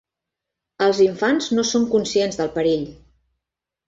[0.85, 2.89] Els infants no són conscients del perill.